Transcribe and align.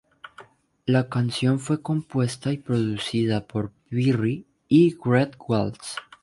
La 0.87 1.09
canción 1.09 1.59
fue 1.59 1.83
compuesta 1.83 2.51
y 2.51 2.57
producida 2.57 3.45
por 3.45 3.69
Perry 3.87 4.47
y 4.67 4.97
Greg 4.97 5.33
Wells. 5.47 5.97